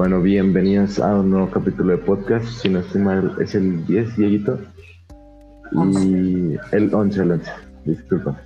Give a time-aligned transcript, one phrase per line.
[0.00, 2.46] Bueno, bienvenidos a un nuevo capítulo de podcast.
[2.46, 4.58] Si no estoy mal, es el 10, Dieguito.
[5.72, 7.50] Y el 11, el 11,
[7.84, 8.40] disculpa.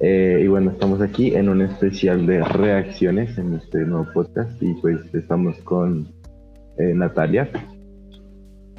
[0.00, 4.50] Eh, y bueno, estamos aquí en un especial de reacciones en este nuevo podcast.
[4.62, 6.08] Y pues estamos con
[6.78, 7.50] eh, Natalia.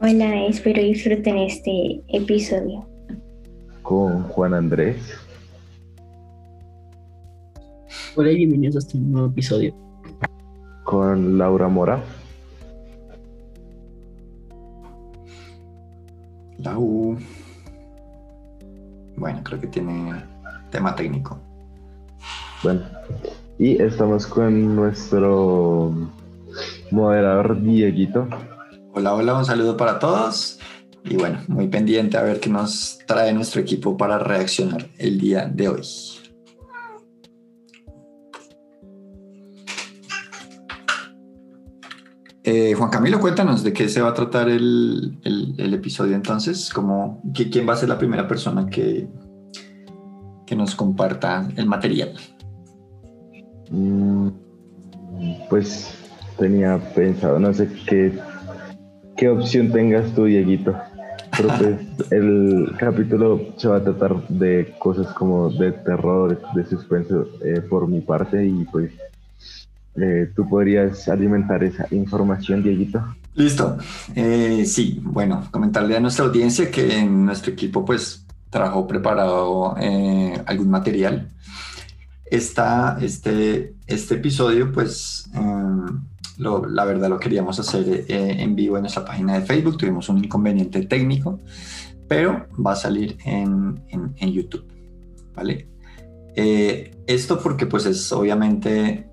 [0.01, 2.87] Hola, espero disfruten este episodio.
[3.83, 4.97] Con Juan Andrés.
[8.15, 9.75] Hola y bienvenidos a este nuevo episodio.
[10.85, 12.03] Con Laura Mora.
[16.65, 17.15] Lau.
[19.15, 20.23] Bueno, creo que tiene
[20.71, 21.39] tema técnico.
[22.63, 22.81] Bueno,
[23.59, 25.93] y estamos con nuestro
[26.89, 28.27] moderador Dieguito.
[28.93, 30.59] Hola, hola, un saludo para todos.
[31.03, 35.45] Y bueno, muy pendiente a ver qué nos trae nuestro equipo para reaccionar el día
[35.45, 35.83] de hoy.
[42.47, 47.19] Eh, Juan Camilo, cuéntanos de qué se va a tratar el, el, episodio entonces, como,
[47.33, 49.07] ¿quién va a ser la primera persona que,
[50.45, 52.13] que nos comparta el material?
[53.71, 54.27] Mm,
[55.49, 55.97] pues
[56.37, 58.15] tenía pensado, no sé qué,
[59.17, 60.75] qué opción tengas tú, Dieguito.
[61.35, 67.25] Pero pues el capítulo se va a tratar de cosas como de terror, de suspenso
[67.43, 68.91] eh, por mi parte y pues
[69.97, 73.01] eh, tú podrías alimentar esa información, Dieguito.
[73.33, 73.77] Listo.
[74.13, 80.41] Eh, sí, bueno, comentarle a nuestra audiencia que en nuestro equipo pues trabajó preparado eh,
[80.45, 81.29] algún material.
[82.25, 85.29] Está este, este episodio pues
[86.37, 90.85] la verdad lo queríamos hacer en vivo en nuestra página de Facebook, tuvimos un inconveniente
[90.85, 91.39] técnico,
[92.09, 94.65] pero va a salir en, en, YouTube,
[95.33, 95.69] ¿vale?
[96.35, 99.07] esto porque pues es obviamente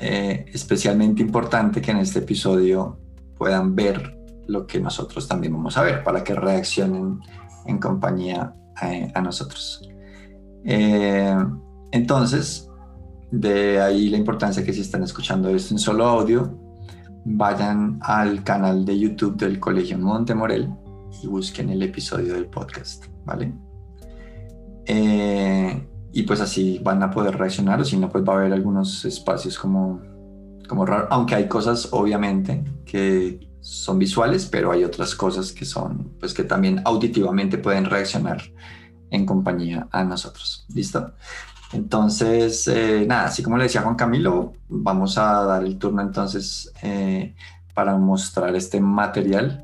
[0.00, 2.98] eh, especialmente importante que en este episodio
[3.36, 7.20] puedan ver lo que nosotros también vamos a ver para que reaccionen
[7.66, 8.54] en compañía
[9.14, 9.86] a, nosotros.
[10.64, 11.36] Eh,
[11.92, 12.70] entonces,
[13.30, 16.58] de ahí la importancia que si están escuchando esto en solo audio,
[17.26, 20.72] vayan al canal de YouTube del Colegio Montemorel
[21.22, 23.52] y busquen el episodio del podcast, ¿vale?
[24.86, 28.52] Eh, y pues así van a poder reaccionar o si no pues va a haber
[28.52, 30.00] algunos espacios como
[30.68, 36.12] como raro, aunque hay cosas obviamente que son visuales, pero hay otras cosas que son
[36.20, 38.42] pues que también auditivamente pueden reaccionar
[39.10, 40.66] en compañía a nosotros.
[40.72, 41.12] ¿Listo?
[41.72, 46.72] Entonces, eh, nada, así como le decía Juan Camilo, vamos a dar el turno entonces
[46.82, 47.34] eh,
[47.74, 49.62] para mostrar este material,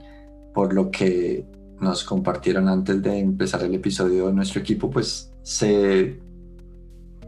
[0.54, 1.46] por lo que
[1.80, 6.20] nos compartieron antes de empezar el episodio nuestro equipo, pues se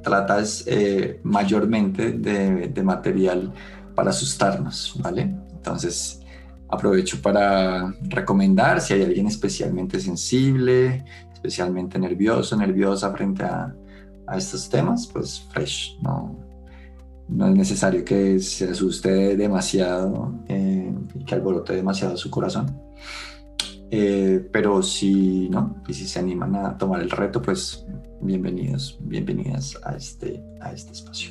[0.09, 3.53] trata eh, mayormente de, material
[3.95, 5.23] para asustarnos, ¿vale?
[5.53, 6.23] Entonces,
[6.69, 11.05] aprovecho para recomendar si hay alguien especialmente sensible,
[11.35, 13.75] especialmente nervioso, nerviosa frente a,
[14.37, 16.39] estos temas, pues fresh, no,
[17.29, 22.67] no es necesario que se asuste demasiado eh, y que alborote demasiado su corazón.
[23.91, 27.87] Eh, pero si no, y si se animan a tomar el reto, pues
[28.21, 31.31] bienvenidos, bienvenidas a este, a este espacio.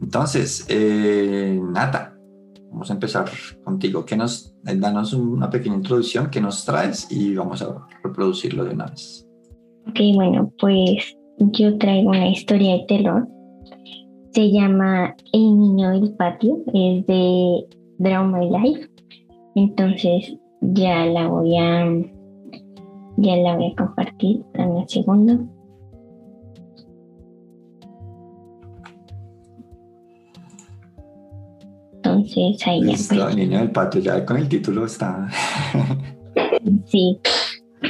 [0.00, 2.16] Entonces, eh, Nata,
[2.70, 3.30] vamos a empezar
[3.64, 4.04] contigo.
[4.04, 8.86] ¿Qué nos, danos una pequeña introducción, qué nos traes y vamos a reproducirlo de una
[8.86, 9.26] vez.
[9.88, 13.28] Ok, bueno, pues yo traigo una historia de terror.
[14.32, 17.66] Se llama El niño del patio, es de
[17.98, 18.90] Drama My Life.
[19.54, 20.36] Entonces
[20.72, 21.86] ya la voy a
[23.18, 25.46] ya la voy a compartir en un segundo.
[31.94, 32.86] Entonces ahí ya.
[32.86, 35.28] Pues, el niño del patio, ya con el título está.
[36.86, 37.18] sí.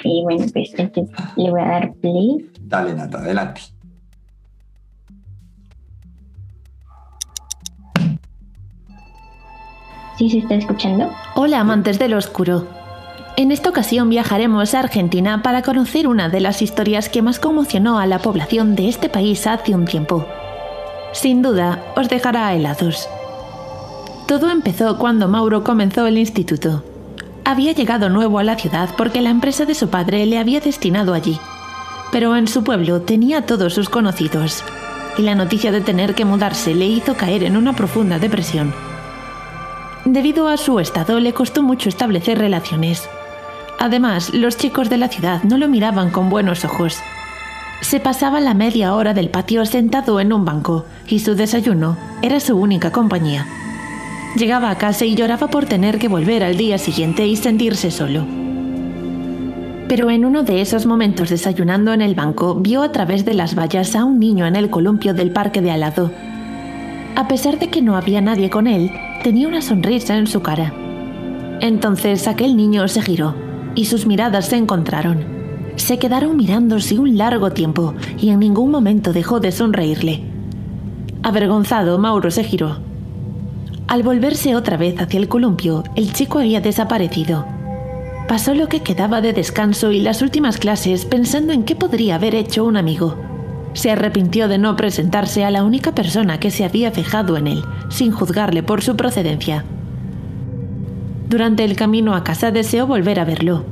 [0.04, 2.50] Y bueno, pues entonces le voy a dar play.
[2.60, 3.60] Dale, Nata, adelante.
[10.18, 11.12] ¿Sí se está escuchando?
[11.34, 12.66] Hola, amantes del oscuro.
[13.36, 17.98] En esta ocasión viajaremos a Argentina para conocer una de las historias que más conmocionó
[17.98, 20.26] a la población de este país hace un tiempo.
[21.12, 23.10] Sin duda, os dejará helados.
[24.26, 26.82] Todo empezó cuando Mauro comenzó el instituto.
[27.44, 31.12] Había llegado nuevo a la ciudad porque la empresa de su padre le había destinado
[31.12, 31.38] allí.
[32.10, 34.64] Pero en su pueblo tenía todos sus conocidos,
[35.18, 38.72] y la noticia de tener que mudarse le hizo caer en una profunda depresión.
[40.06, 43.08] Debido a su estado le costó mucho establecer relaciones.
[43.80, 47.00] Además, los chicos de la ciudad no lo miraban con buenos ojos.
[47.80, 52.38] Se pasaba la media hora del patio sentado en un banco y su desayuno era
[52.38, 53.48] su única compañía.
[54.36, 58.24] Llegaba a casa y lloraba por tener que volver al día siguiente y sentirse solo.
[59.88, 63.56] Pero en uno de esos momentos desayunando en el banco, vio a través de las
[63.58, 66.12] vallas a un niño en el columpio del parque de al lado.
[67.16, 68.92] A pesar de que no había nadie con él,
[69.24, 70.74] tenía una sonrisa en su cara.
[71.62, 73.34] Entonces aquel niño se giró
[73.74, 75.24] y sus miradas se encontraron.
[75.76, 80.24] Se quedaron mirándose un largo tiempo y en ningún momento dejó de sonreírle.
[81.22, 82.80] Avergonzado, Mauro se giró.
[83.88, 87.46] Al volverse otra vez hacia el columpio, el chico había desaparecido.
[88.28, 92.34] Pasó lo que quedaba de descanso y las últimas clases pensando en qué podría haber
[92.34, 93.16] hecho un amigo.
[93.76, 97.62] Se arrepintió de no presentarse a la única persona que se había fijado en él,
[97.90, 99.66] sin juzgarle por su procedencia.
[101.28, 103.66] Durante el camino a casa deseó volver a verlo.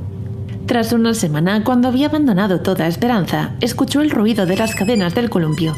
[0.67, 5.31] Tras una semana, cuando había abandonado toda esperanza, escuchó el ruido de las cadenas del
[5.31, 5.73] columpio.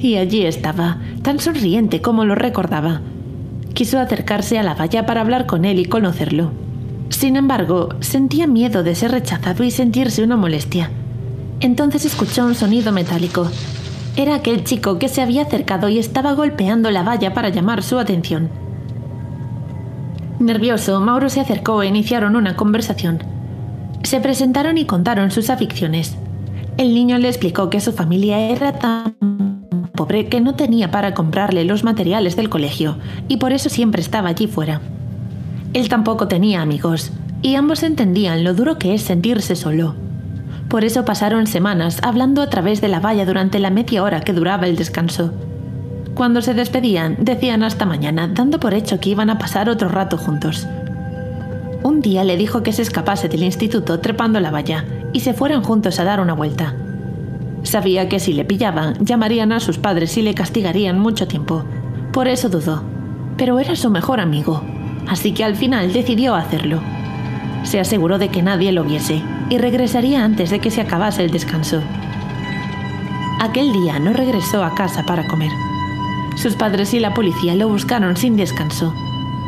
[0.00, 3.00] Y allí estaba, tan sonriente como lo recordaba,
[3.74, 6.50] Quiso acercarse a la valla para hablar con él y conocerlo.
[7.10, 10.90] Sin embargo, sentía miedo de ser rechazado y sentirse una molestia.
[11.60, 13.50] Entonces escuchó un sonido metálico.
[14.16, 17.98] Era aquel chico que se había acercado y estaba golpeando la valla para llamar su
[17.98, 18.50] atención.
[20.38, 23.22] Nervioso, Mauro se acercó e iniciaron una conversación.
[24.04, 26.16] Se presentaron y contaron sus aficiones.
[26.76, 29.16] El niño le explicó que su familia era tan
[29.94, 34.28] pobre que no tenía para comprarle los materiales del colegio y por eso siempre estaba
[34.28, 34.80] allí fuera.
[35.72, 37.10] Él tampoco tenía amigos
[37.42, 40.07] y ambos entendían lo duro que es sentirse solo.
[40.68, 44.34] Por eso pasaron semanas hablando a través de la valla durante la media hora que
[44.34, 45.32] duraba el descanso.
[46.14, 50.18] Cuando se despedían, decían hasta mañana, dando por hecho que iban a pasar otro rato
[50.18, 50.66] juntos.
[51.82, 54.84] Un día le dijo que se escapase del instituto trepando la valla
[55.14, 56.74] y se fueran juntos a dar una vuelta.
[57.62, 61.64] Sabía que si le pillaban, llamarían a sus padres y le castigarían mucho tiempo.
[62.12, 62.82] Por eso dudó.
[63.38, 64.62] Pero era su mejor amigo,
[65.06, 66.80] así que al final decidió hacerlo.
[67.62, 71.30] Se aseguró de que nadie lo viese y regresaría antes de que se acabase el
[71.30, 71.82] descanso.
[73.40, 75.50] Aquel día no regresó a casa para comer.
[76.36, 78.94] Sus padres y la policía lo buscaron sin descanso.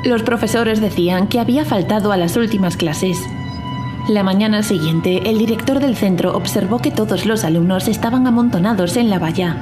[0.05, 3.19] Los profesores decían que había faltado a las últimas clases
[4.09, 9.09] la mañana siguiente, el director del centro observó que todos los alumnos estaban amontonados en
[9.09, 9.57] la valla.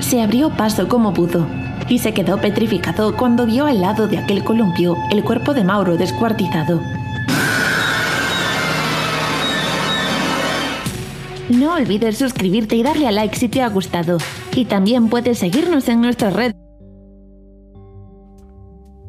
[0.00, 1.46] Se abrió paso como pudo
[1.88, 5.96] y se quedó petrificado cuando vio al lado de aquel columpio el cuerpo de Mauro
[5.98, 6.80] descuartizado.
[11.50, 14.18] No olvides suscribirte y darle a like si te ha gustado.
[14.54, 16.52] Y también puedes seguirnos en nuestra red.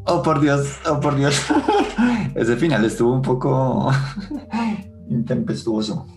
[0.06, 1.42] Oh, por Dios, oh, por Dios.
[2.36, 3.92] Ese final estuvo un poco
[5.10, 6.08] intempestuoso.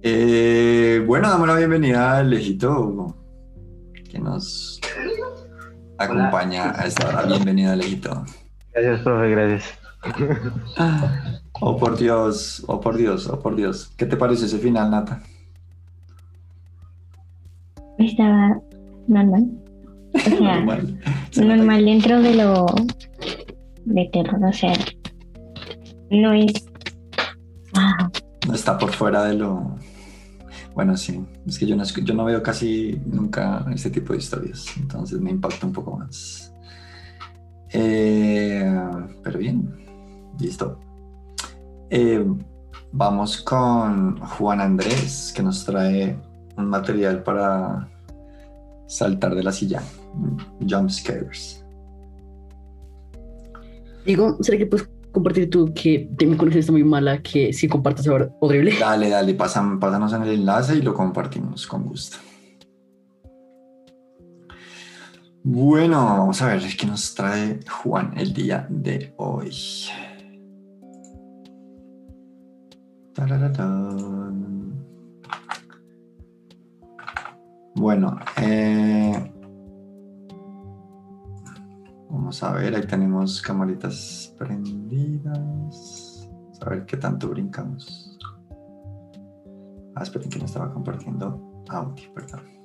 [0.00, 3.16] Eh, bueno, damos la bienvenida al Lejito
[4.10, 4.80] que nos
[5.98, 7.22] acompaña a esta hora.
[7.22, 8.24] Bienvenido, Lejito.
[8.72, 9.78] Gracias, profe, gracias.
[11.64, 13.92] Oh, por Dios, oh, por Dios, oh, por Dios.
[13.96, 15.22] ¿Qué te parece ese final, Nata?
[17.98, 18.60] Estaba
[19.06, 19.48] normal.
[20.12, 21.00] O sea, Normal.
[21.36, 22.66] Normal dentro de lo
[23.84, 24.72] de terror, o sea,
[26.10, 26.52] no es.
[28.48, 29.76] No está por fuera de lo.
[30.74, 31.24] Bueno, sí.
[31.46, 34.66] Es que yo no, yo no veo casi nunca este tipo de historias.
[34.78, 36.52] Entonces me impacta un poco más.
[37.72, 38.68] Eh,
[39.22, 39.72] pero bien.
[40.40, 40.80] Listo.
[41.94, 42.24] Eh,
[42.90, 46.16] vamos con Juan Andrés, que nos trae
[46.56, 47.86] un material para
[48.86, 49.82] saltar de la silla.
[50.66, 51.62] Jump scares.
[54.06, 58.08] Digo, ¿será que puedes compartir tú que mi conexión está muy mala, que si compartas
[58.08, 58.72] ahora horrible?
[58.80, 62.16] Dale, dale, pasan- pásanos en el enlace y lo compartimos con gusto.
[65.44, 69.54] Bueno, vamos a ver qué nos trae Juan el día de hoy.
[77.74, 79.32] Bueno, eh,
[82.10, 86.28] vamos a ver, ahí tenemos camaritas prendidas.
[86.30, 88.18] Vamos a ver qué tanto brincamos.
[89.94, 92.61] Ah, esperen que no estaba compartiendo audio, perdón.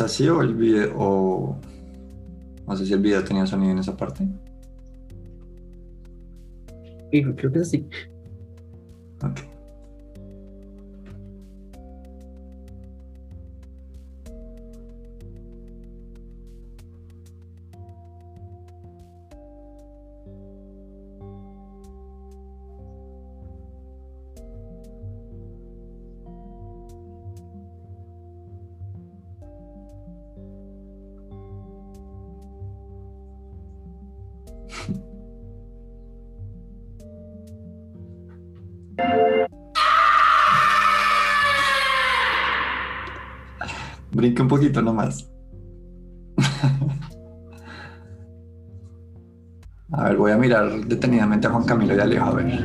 [0.00, 0.94] ¿Es así o el video?
[0.96, 1.56] O...
[2.66, 4.26] No sé si el video tenía sonido en esa parte.
[7.10, 7.86] Creo que es así.
[44.12, 45.30] Brinque un poquito nomás.
[49.92, 52.64] A ver, voy a mirar detenidamente a Juan Camilo y a Alejo a ver.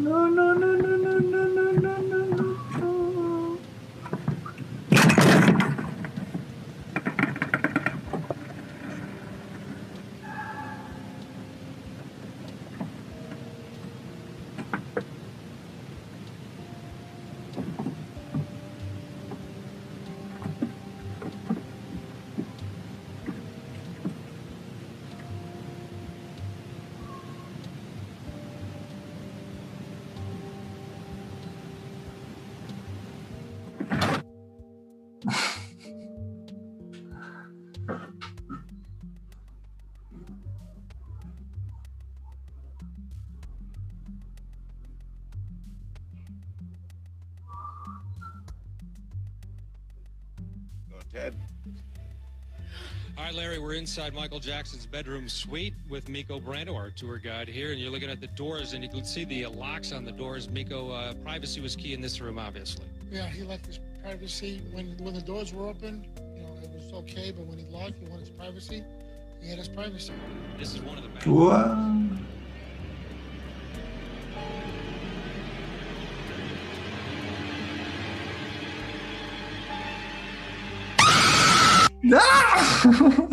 [0.00, 0.49] No, no,
[53.30, 57.70] right, Larry, we're inside Michael Jackson's bedroom suite with Miko Brando, our tour guide here,
[57.70, 60.10] and you're looking at the doors, and you can see the uh, locks on the
[60.10, 60.48] doors.
[60.48, 62.84] Miko, uh, privacy was key in this room, obviously.
[63.10, 64.60] Yeah, he liked his privacy.
[64.72, 68.00] When when the doors were open, you know, it was okay, but when he locked,
[68.00, 68.82] he wanted his privacy.
[69.40, 70.12] He had his privacy.
[70.58, 71.26] This is one of the best.
[71.26, 72.08] Wow.
[82.16, 82.18] 啊！
[82.82, 83.29] 哈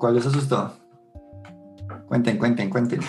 [0.00, 0.72] ¿cuál les asustó?
[2.08, 3.00] Cuenten, cuenten, cuenten.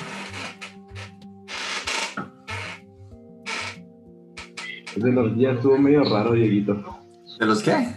[4.95, 7.00] El de la ardilla estuvo medio raro, Dieguito.
[7.39, 7.95] ¿De los qué?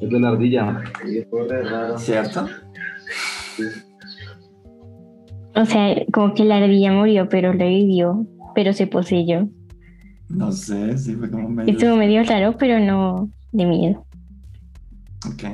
[0.00, 0.82] El de la ardilla.
[1.04, 1.24] Sí.
[1.96, 2.46] ¿Cierto?
[5.54, 9.48] O sea, como que la ardilla murió, pero revivió, pero se poseyó.
[10.28, 11.72] No sé, sí, fue como medio...
[11.72, 14.04] Estuvo medio raro, pero no de miedo.
[15.28, 15.44] Ok.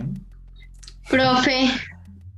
[1.11, 1.69] Profe,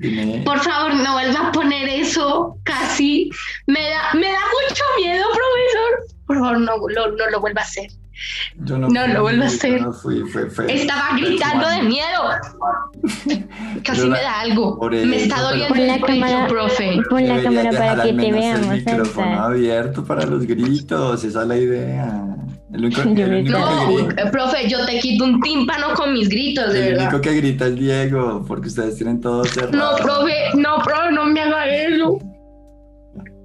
[0.02, 0.42] Dime.
[0.44, 3.30] por favor, no vuelva a poner eso casi.
[3.66, 6.16] Me da, me da mucho miedo, profesor.
[6.26, 7.88] Por favor, no, lo- no lo vuelva a hacer.
[8.64, 9.80] Yo no, lo vuelvo a hacer.
[9.80, 12.22] no fui, fue- fue- Estaba fue gritando de miedo.
[13.84, 14.78] Casi me da algo.
[14.90, 17.00] Me está doliendo Pon la el pecho, cámara, profe.
[17.08, 18.66] pon la cámara para dejar que te veamos.
[18.68, 22.22] El micrófono abierto para los gritos, esa es la idea.
[22.72, 23.58] El único, Yo el único
[24.14, 27.08] que No, profe, yo te quito un tímpano con mis gritos, de el verdad.
[27.08, 29.72] único que grita es Diego, porque ustedes tienen todo cerrado.
[29.72, 32.18] No, profe, no, profe, no me haga eso.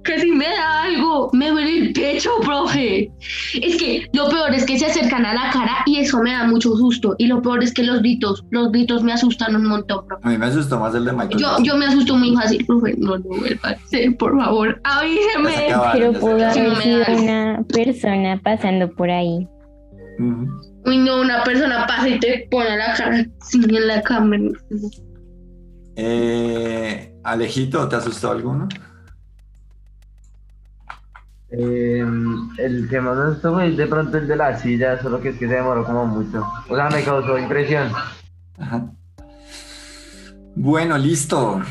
[0.08, 3.12] Que si me da algo, me duele el pecho, profe.
[3.60, 6.44] Es que lo peor es que se acercan a la cara y eso me da
[6.44, 7.14] mucho susto.
[7.18, 10.26] Y lo peor es que los gritos, los gritos me asustan un montón, profe.
[10.26, 11.38] A mí me asustó más el de Michael.
[11.38, 12.94] Yo, yo me asusto muy fácil, profe.
[12.96, 14.80] No lo vuelva a hacer, por favor.
[14.84, 15.76] Avíseme.
[15.92, 19.46] Pero pudo haber sido una persona pasando por ahí.
[20.20, 20.46] Ujú.
[20.86, 24.42] Uy, no, una persona pasa y te pone la cara así en la cámara.
[25.96, 28.68] Eh, Alejito, ¿te asustó alguno?
[31.50, 32.04] Eh,
[32.58, 35.48] el que más me gustó de pronto el de la silla, solo que es que
[35.48, 36.44] se demoró como mucho.
[36.68, 37.90] O sea, me causó impresión.
[38.58, 38.92] Ajá.
[40.54, 41.62] Bueno, listo.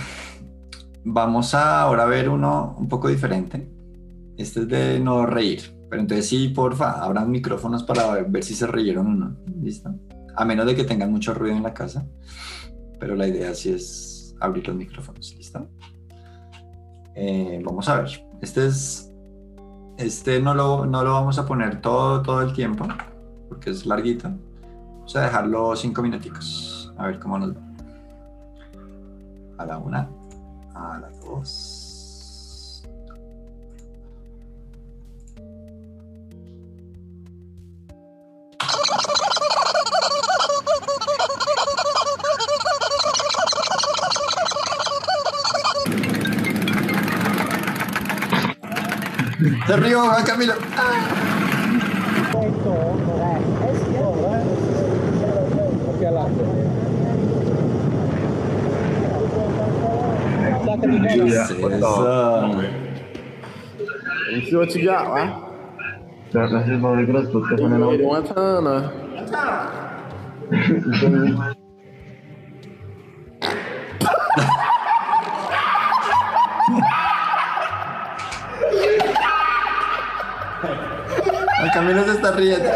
[1.03, 3.69] Vamos a ahora ver uno un poco diferente.
[4.37, 5.77] Este es de no reír.
[5.89, 9.37] Pero entonces sí, porfa, abran micrófonos para ver, si se reyeron o no.
[9.61, 9.93] ¿Listo?
[10.35, 12.05] A menos de que tengan mucho ruido en la casa.
[12.99, 15.35] Pero la idea sí es abrir los micrófonos.
[15.37, 15.67] ¿Listo?
[17.15, 18.21] Eh, vamos a ver.
[18.41, 19.06] Este es.
[19.97, 22.87] Este no lo, no lo vamos a poner todo, todo el tiempo.
[23.49, 24.29] Porque es larguito.
[24.29, 26.93] Vamos a dejarlo cinco minuticos.
[26.97, 27.61] A ver cómo nos va.
[29.57, 30.07] A la una.
[30.75, 31.86] A la dos.
[49.67, 50.53] Se rió, Juan Camilo.
[61.01, 61.67] ¿Qué es eso?
[64.29, 64.73] Let's see what
[71.29, 71.56] you
[82.37, 82.69] riendo.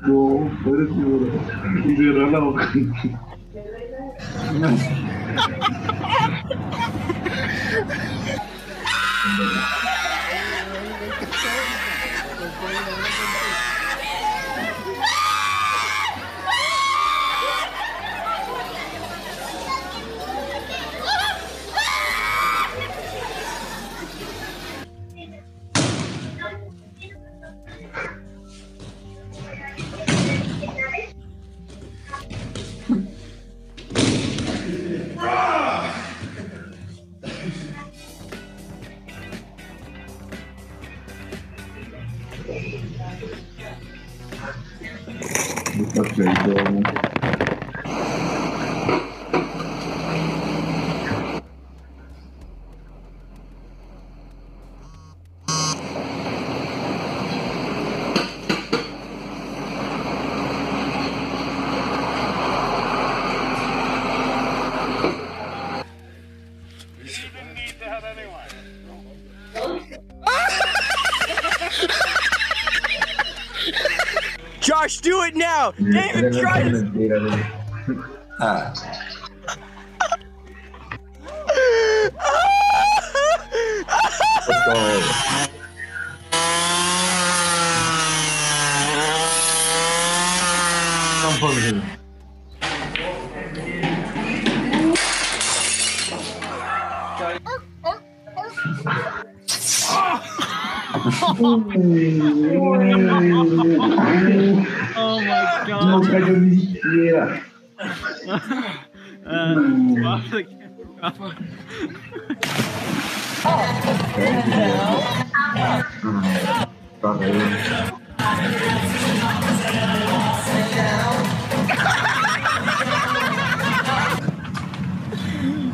[0.00, 1.26] No, pobre seguro.
[1.84, 2.72] Y cerrar la boca.
[75.68, 75.76] out.
[75.76, 78.14] Try to.
[78.40, 78.72] Ah.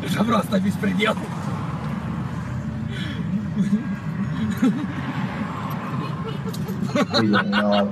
[0.03, 1.15] Это просто беспредел.
[7.19, 7.91] We don't know.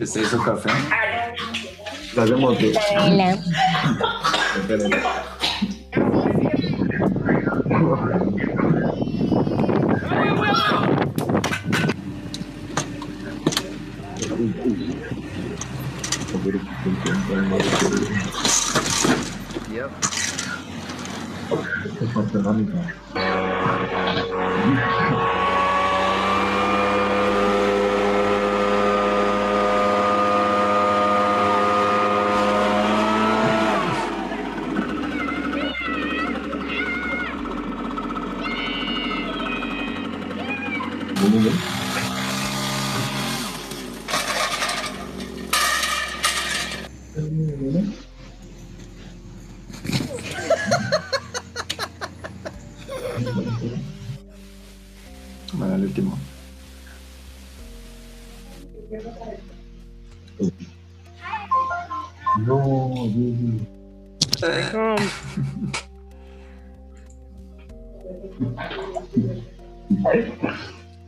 [0.00, 0.70] ¿Es eso café?
[2.14, 2.64] La de moto.
[2.94, 3.40] Bueno,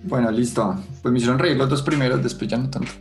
[0.04, 0.76] Bueno, listo.
[1.02, 2.92] Pues me hicieron reír los dos primeros, después ya no tanto.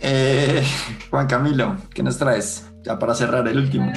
[0.00, 0.62] Eh,
[1.10, 2.68] Juan Camilo, ¿qué nos traes?
[2.82, 3.92] Ya para cerrar el último.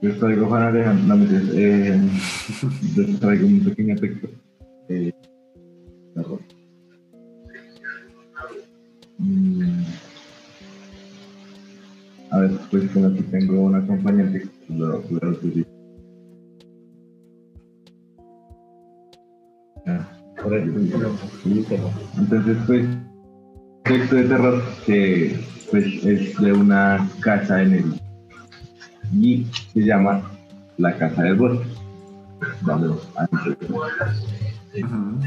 [0.00, 2.00] Les traigo Juan Alejandro, no eh,
[2.96, 4.28] les traigo un pequeño texto.
[4.88, 5.12] Eh.
[9.18, 9.84] Mm.
[12.30, 14.48] A ver, pues con aquí tengo un acompañante.
[14.68, 15.75] Lo, lo utilizo.
[20.46, 21.66] Por ahí,
[22.16, 22.86] Entonces, pues,
[23.82, 28.00] texto de terror que pues, es de una casa en el
[29.12, 30.22] y se llama
[30.78, 31.66] La Casa del Bosque.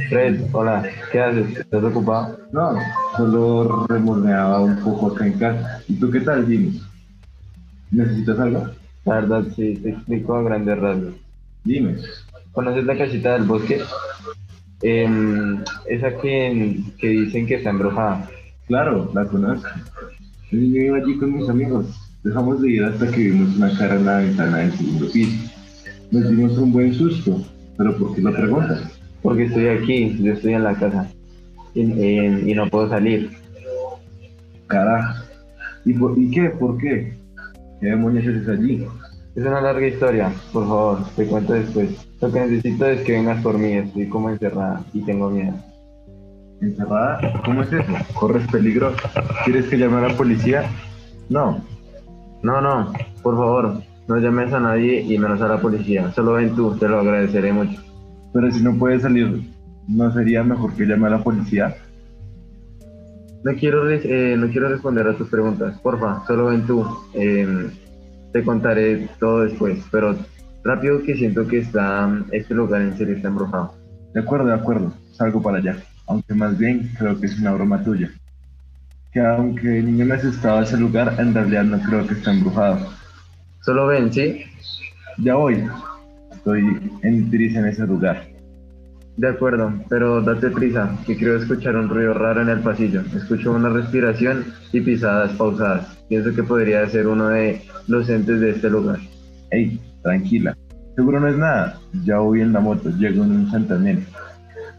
[0.09, 1.57] Fred, hola, ¿qué haces?
[1.57, 2.37] ¿Estás ocupado?
[2.51, 2.77] No,
[3.17, 5.81] solo remoneaba un poco acá en casa.
[5.87, 6.81] ¿Y tú qué tal, Jimmy?
[7.91, 8.67] ¿Necesitas algo?
[9.05, 11.13] La verdad, sí, te explico a grandes rasgos.
[11.63, 11.95] Dime.
[12.51, 13.81] ¿Conoces la casita del bosque?
[14.81, 18.29] Em, esa que, que dicen que está embrujada.
[18.67, 19.67] Claro, la conozco.
[20.51, 21.85] Yo iba allí con mis amigos.
[22.23, 25.51] Dejamos de ir hasta que vimos una cara en la ventana del segundo piso.
[26.11, 27.43] Nos dimos un buen susto.
[27.77, 28.99] ¿Pero por qué lo preguntas?
[29.21, 31.09] Porque estoy aquí, yo estoy en la casa.
[31.73, 33.31] Y, eh, y no puedo salir.
[34.67, 35.23] Carajo.
[35.85, 36.49] ¿Y, por, ¿Y qué?
[36.49, 37.13] ¿Por qué?
[37.79, 38.85] ¿Qué demonios haces allí?
[39.35, 42.08] Es una larga historia, por favor, te cuento después.
[42.21, 45.53] Lo que necesito es que vengas por mí, estoy como encerrada y tengo miedo.
[46.61, 47.41] ¿Encerrada?
[47.45, 47.93] ¿Cómo es eso?
[48.13, 48.93] ¿Corres peligro?
[49.45, 50.63] ¿Quieres que llame a la policía?
[51.29, 51.63] No.
[52.43, 56.11] No, no, por favor, no llames a nadie y menos a la policía.
[56.13, 57.81] Solo ven tú, te lo agradeceré mucho.
[58.33, 59.41] Pero si no puedes salir,
[59.87, 61.75] ¿no sería mejor que llame a la policía?
[63.43, 66.85] No quiero, res- eh, no quiero responder a tus preguntas, porfa, solo ven tú.
[67.13, 67.69] Eh,
[68.33, 70.15] te contaré todo después, pero
[70.63, 73.73] rápido que siento que está este lugar en serio está embrujado.
[74.13, 75.77] De acuerdo, de acuerdo, salgo para allá.
[76.07, 78.09] Aunque más bien creo que es una broma tuya.
[79.11, 82.87] Que aunque el niño me asustaba ese lugar, en realidad no creo que está embrujado.
[83.61, 84.43] Solo ven, ¿sí?
[85.17, 85.63] Ya voy.
[86.31, 86.63] Estoy
[87.03, 88.27] en prisa en ese lugar.
[89.17, 93.01] De acuerdo, pero date prisa, que creo escuchar un ruido raro en el pasillo.
[93.13, 95.97] Escucho una respiración y pisadas pausadas.
[96.07, 98.99] Pienso que podría ser uno de los entes de este lugar.
[99.51, 100.57] Ey, tranquila.
[100.95, 101.79] Seguro no es nada.
[102.03, 104.11] Ya voy en la moto, llego en un instantáneamente.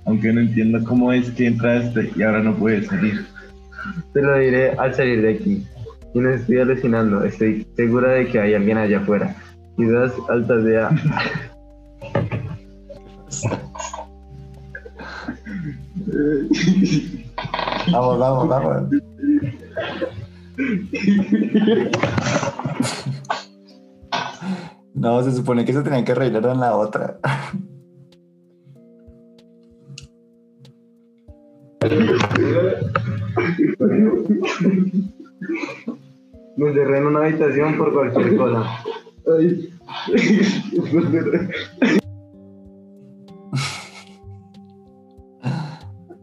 [0.05, 3.25] Aunque no entiendo cómo es que entraste y ahora no puedes salir.
[4.13, 5.67] Te lo diré al salir de aquí.
[6.15, 9.37] Y no estoy alucinando, estoy segura de que hay alguien allá afuera.
[9.77, 10.91] Quizás altadea.
[17.93, 18.91] Vamos, vamos, vamos.
[24.95, 27.19] No, se supone que se tenían que era en la otra.
[36.57, 38.65] Me encerré en una habitación por cualquier cosa.
[39.39, 39.73] Ay.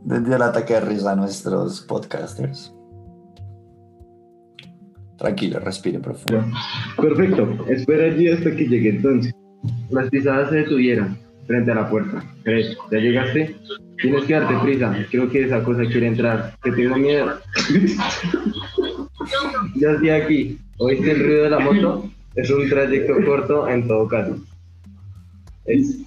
[0.03, 2.76] Desde el ataque de risa a nuestros podcasters.
[5.17, 6.45] Tranquilo, respire profundo.
[7.01, 9.33] Perfecto, espera allí hasta que llegue entonces.
[9.89, 12.23] Las pisadas se detuvieron frente a la puerta.
[12.45, 13.55] ¿Ya llegaste?
[13.99, 14.95] Tienes que darte prisa.
[15.09, 16.53] Creo que esa cosa quiere entrar.
[16.63, 17.39] Que tengo miedo.
[19.75, 20.59] ya estoy aquí.
[20.77, 22.09] ¿Oíste el ruido de la moto?
[22.35, 24.37] Es un trayecto corto en todo caso.
[25.65, 25.97] Es...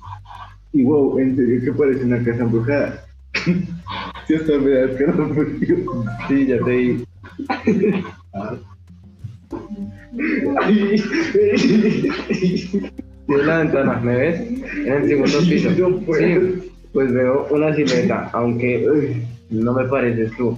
[0.73, 3.05] Y wow, en serio que parece una casa embrujada.
[4.29, 4.87] Si hasta me
[6.29, 7.05] Sí, ya te di.
[13.27, 14.41] Tienes la ventana, ¿me ves?
[14.41, 15.71] En el segundo piso.
[16.19, 20.57] Sí, pues veo una silueta, aunque uy, no me pareces tú.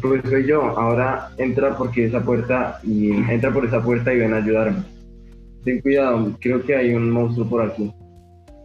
[0.00, 0.62] Pues soy yo.
[0.62, 4.84] Ahora entra porque esa puerta y entra por esa puerta y ven a ayudarme.
[5.64, 7.92] Ten cuidado, creo que hay un monstruo por aquí.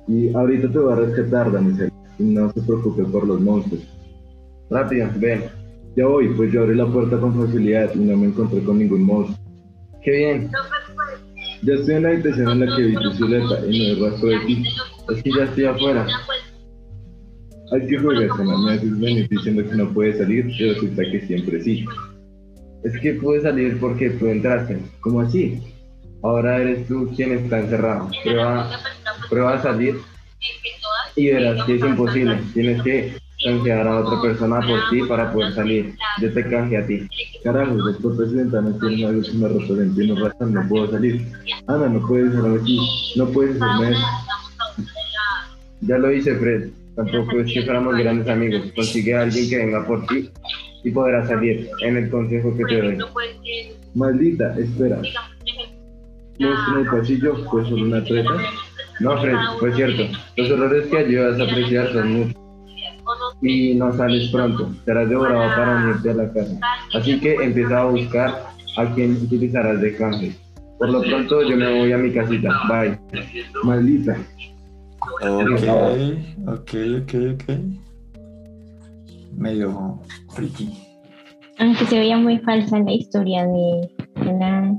[0.07, 1.91] Y ahorita te voy a rescatar, damisela.
[2.19, 3.87] Y no se preocupe por los monstruos.
[4.69, 5.41] Rápido, ven.
[5.95, 9.01] Ya voy, pues yo abrí la puerta con facilidad y no me encontré con ningún
[9.01, 9.40] monstruo.
[10.03, 10.51] ¡Qué bien!
[11.63, 14.29] Ya estoy en la habitación en la que vi tu silueta y no hay rastro
[14.29, 14.63] de ti.
[15.09, 16.07] Es que ya estoy afuera.
[17.71, 18.57] Hay que juegas, Ana.
[18.57, 21.85] Me haces venir diciendo que no puedes salir y resulta que siempre sí.
[22.83, 24.79] Es que puedes salir porque tú entraste.
[25.01, 25.61] ¿Cómo así?
[26.23, 28.09] Ahora eres tú quien está encerrado.
[28.23, 28.69] Prueba,
[29.29, 29.97] prueba a salir
[31.15, 32.39] y verás que es imposible.
[32.53, 35.95] Tienes que canjear a otra persona por ti para poder salir.
[36.21, 37.07] Yo te canje a ti.
[37.43, 41.27] Carajo, doctor presidenta, no tiene algo que me represente no razón, no puedo salir.
[41.67, 42.79] Ana, no puedes hacerlo aquí.
[43.15, 44.07] No puedes hacerme eso.
[45.81, 46.69] Ya lo hice, Fred.
[46.95, 48.71] Tampoco es que fuéramos grandes amigos.
[48.75, 50.29] Consigue a alguien que venga por ti
[50.83, 52.97] y podrás salir en el consejo que te doy.
[53.95, 55.01] Maldita, espera.
[56.39, 58.31] ¿No es que en el pasillo solo una treta?
[58.99, 60.03] No, Fred, fue cierto.
[60.37, 62.40] Los errores que ayudas a apreciar son muchos.
[63.41, 64.71] Y no sales pronto.
[64.85, 66.59] Serás devorado para unirte a la casa.
[66.93, 68.43] Así que empieza a buscar
[68.77, 70.35] a quien utilizarás de canje.
[70.77, 72.49] Por lo pronto yo me voy a mi casita.
[72.67, 72.99] Bye.
[73.63, 74.17] Maldita.
[75.01, 75.23] Ok,
[76.47, 77.43] ok, ok, ok.
[79.37, 79.99] Medio
[80.29, 80.69] friki.
[81.59, 83.89] Aunque se veía muy falsa la historia de
[84.25, 84.75] la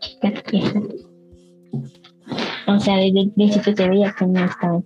[0.00, 0.80] chica esa.
[2.66, 4.80] O sea, desde el principio se veía que no estaba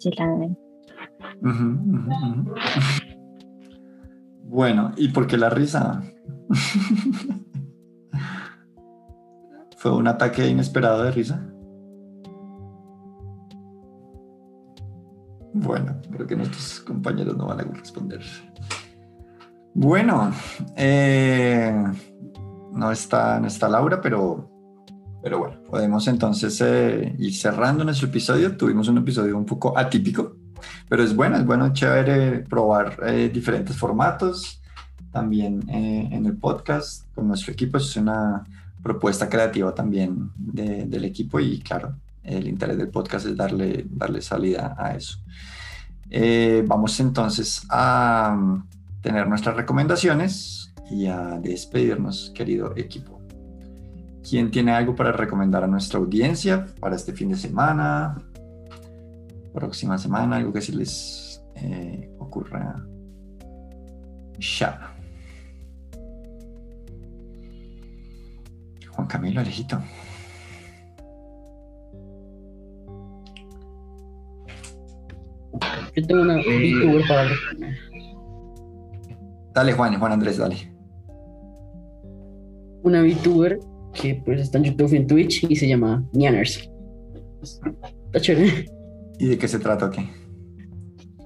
[4.45, 6.03] Bueno, ¿y por qué la risa?
[9.77, 11.49] ¿Fue un ataque inesperado de risa?
[15.53, 18.21] Bueno, creo que nuestros compañeros no van a responder.
[19.75, 20.33] Bueno,
[20.77, 21.85] eh,
[22.73, 24.51] no, está, no está Laura, pero,
[25.23, 28.57] pero bueno, podemos entonces eh, ir cerrando nuestro episodio.
[28.57, 30.37] Tuvimos un episodio un poco atípico,
[30.89, 34.61] pero es bueno, es bueno, chévere probar eh, diferentes formatos
[35.13, 37.79] también eh, en el podcast con nuestro equipo.
[37.79, 38.45] Es una
[38.83, 44.21] propuesta creativa también de- del equipo y claro, el interés del podcast es darle, darle
[44.23, 45.19] salida a eso.
[46.11, 48.67] Eh, vamos entonces a mm,
[49.03, 53.21] tener nuestras recomendaciones y a despedirnos, querido equipo.
[54.29, 58.17] ¿Quién tiene algo para recomendar a nuestra audiencia para este fin de semana?
[59.59, 62.87] Próxima semana, algo que se les eh, ocurra
[64.39, 64.95] ya.
[68.93, 69.83] Juan Camilo Alejito.
[75.97, 77.29] Yo tengo una VTuber para
[79.55, 80.73] Dale, Juan, Juan Andrés, dale.
[82.85, 83.59] una VTuber
[83.93, 86.71] que pues está en YouTube y en Twitch y se llama Nianers.
[87.43, 88.78] Está chévere.
[89.19, 90.09] ¿Y de qué se trata o qué?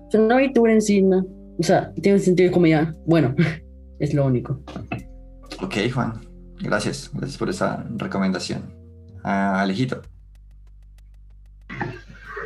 [0.08, 1.26] Es una VTuber en sí, ¿no?
[1.58, 2.96] O sea, tiene un sentido de comedia.
[3.06, 3.34] Bueno,
[3.98, 4.60] es lo único.
[5.62, 6.14] Ok, Juan.
[6.60, 7.10] Gracias.
[7.12, 8.62] Gracias por esa recomendación.
[9.22, 10.02] Ah, Alejito.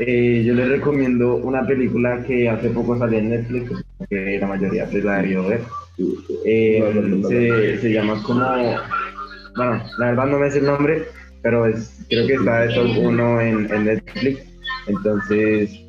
[0.00, 3.72] Eh, yo les recomiendo una película que hace poco salió en Netflix,
[4.10, 5.62] que la mayoría pues la debió ver.
[6.44, 8.44] Eh, se, se llama como,
[9.56, 11.06] bueno, la verdad no me sé el nombre,
[11.42, 14.55] pero es, creo que está de top 1 en, en Netflix.
[14.86, 15.80] Entonces,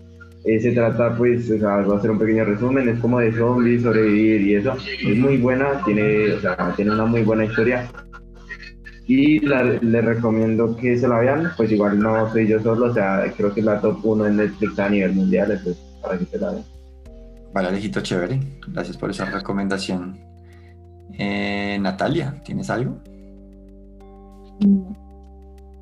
[0.46, 3.32] eh, se trata, pues, o sea, voy a hacer un pequeño resumen, es como de
[3.34, 4.74] zombies, sobrevivir y eso.
[5.08, 7.90] Es muy buena, tiene, o sea, tiene una muy buena historia.
[9.08, 12.94] Y la- le recomiendo que se la vean, pues igual no soy yo solo, o
[12.94, 16.26] sea, creo que es la top 1 en Netflix a nivel mundial, entonces para que
[16.26, 16.64] se la vean.
[17.54, 18.40] Vale, Alejito, chévere.
[18.68, 20.18] Gracias por esa recomendación.
[21.18, 22.98] Eh, Natalia, ¿tienes algo?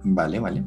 [0.03, 0.63] Vale, vale.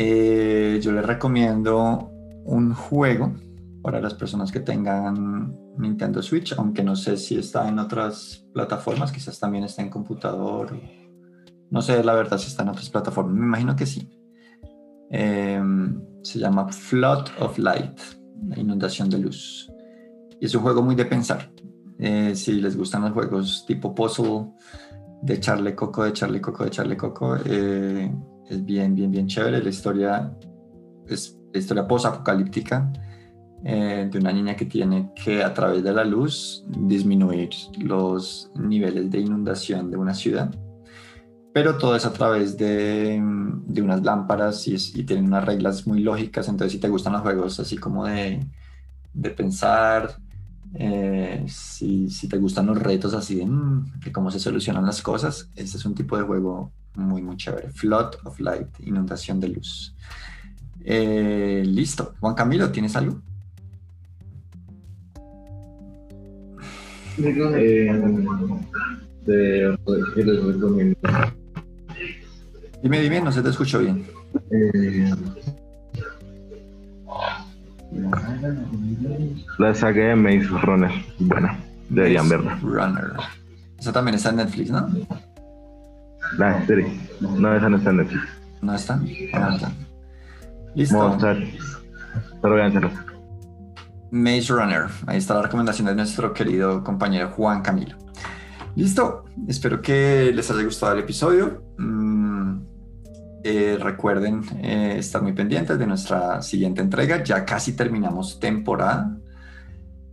[0.00, 2.12] Eh, yo les recomiendo
[2.44, 3.34] un juego
[3.82, 9.10] para las personas que tengan Nintendo Switch, aunque no sé si está en otras plataformas,
[9.10, 10.78] quizás también está en computador.
[11.72, 14.08] No sé la verdad si está en otras plataformas, me imagino que sí.
[15.10, 15.60] Eh,
[16.22, 17.98] se llama Flood of Light,
[18.46, 19.68] la inundación de luz.
[20.40, 21.50] Y es un juego muy de pensar.
[21.98, 24.52] Eh, si les gustan los juegos tipo puzzle,
[25.22, 28.14] de echarle coco, de echarle coco, de echarle coco, eh,
[28.48, 29.62] es bien, bien, bien chévere.
[29.62, 30.32] La historia
[31.06, 32.92] es historia post-apocalíptica
[33.64, 39.10] eh, de una niña que tiene que a través de la luz disminuir los niveles
[39.10, 40.54] de inundación de una ciudad.
[41.52, 43.20] Pero todo es a través de,
[43.66, 46.48] de unas lámparas y, tienen unas reglas muy lógicas.
[46.48, 48.46] Entonces, si te gustan los juegos así como de,
[49.12, 50.18] de pensar,
[50.74, 55.02] eh, si, si te gustan los retos así de, mm, de cómo se solucionan las
[55.02, 57.70] cosas, este es un tipo de juego muy, muy chévere.
[57.70, 59.94] Flood of Light, inundación de luz.
[60.84, 62.14] Eh, listo.
[62.20, 63.20] Juan Camilo, ¿tienes algo?
[67.18, 68.24] Eh,
[69.26, 69.78] de.
[72.82, 74.06] Dime, dime, no se te escuchó bien.
[74.50, 75.14] Eh,
[79.58, 81.56] la saga de Maze Runner, bueno,
[81.88, 82.58] deberían verla.
[82.62, 83.12] Runner.
[83.78, 84.88] Esa también está en Netflix, ¿no?
[87.20, 88.22] No, esa no está en Netflix.
[88.60, 89.00] No está.
[89.32, 89.72] Ah, está.
[90.74, 90.96] Listo.
[90.96, 91.40] Mozart,
[92.42, 92.90] pero véanselo.
[94.10, 94.86] Maze Runner.
[95.06, 97.96] Ahí está la recomendación de nuestro querido compañero Juan Camilo.
[98.74, 99.24] Listo.
[99.46, 101.62] Espero que les haya gustado el episodio.
[101.78, 102.60] Mm,
[103.44, 107.22] eh, recuerden eh, estar muy pendientes de nuestra siguiente entrega.
[107.22, 109.16] Ya casi terminamos temporada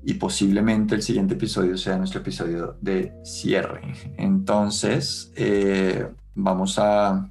[0.06, 3.82] y posiblemente el siguiente episodio sea nuestro episodio de cierre.
[4.18, 7.30] Entonces, eh, vamos a,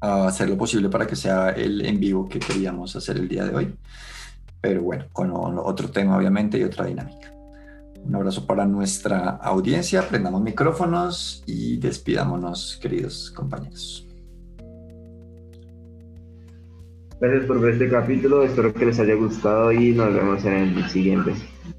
[0.00, 3.44] a hacer lo posible para que sea el en vivo que queríamos hacer el día
[3.44, 3.74] de hoy
[4.60, 7.32] pero bueno, con otro tema obviamente y otra dinámica.
[8.04, 14.09] Un abrazo para nuestra audiencia, prendamos micrófonos y despidámonos, queridos compañeros.
[17.20, 20.88] Gracias por ver este capítulo, espero que les haya gustado y nos vemos en el
[20.88, 21.32] siguiente.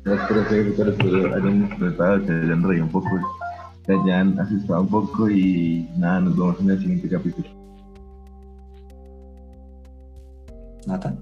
[0.06, 3.10] Espero que que hayan disfrutado, que hayan reído un poco,
[3.84, 7.48] que hayan asustado un poco y nada, nos vemos en el siguiente capítulo.
[10.86, 11.20] Nathan.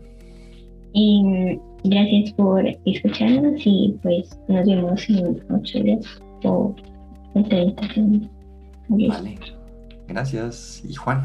[0.91, 6.75] Y gracias por escucharnos y pues nos vemos en ocho días o
[7.35, 8.29] en 30 segundos.
[8.89, 9.39] Vale,
[10.09, 10.83] gracias.
[10.83, 11.23] Y Juan.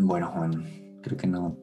[0.00, 0.64] Bueno, Juan,
[1.02, 1.56] creo que no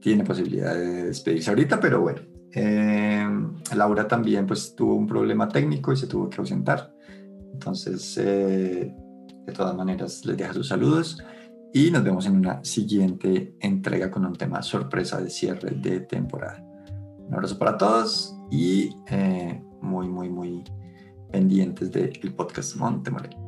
[0.00, 2.20] tiene posibilidad de despedirse ahorita, pero bueno.
[2.52, 3.26] Eh,
[3.76, 6.94] Laura también pues tuvo un problema técnico y se tuvo que ausentar.
[7.52, 8.94] Entonces, eh,
[9.46, 11.22] de todas maneras, les dejo sus saludos
[11.72, 16.64] y nos vemos en una siguiente entrega con un tema sorpresa de cierre de temporada.
[17.18, 20.64] Un abrazo para todos y eh, muy, muy, muy
[21.30, 23.39] pendientes del podcast Montemorel.